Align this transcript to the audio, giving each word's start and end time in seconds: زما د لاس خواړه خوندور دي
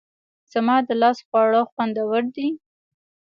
زما 0.51 0.75
د 0.87 0.89
لاس 1.01 1.17
خواړه 1.27 1.61
خوندور 1.71 2.23
دي 2.35 2.47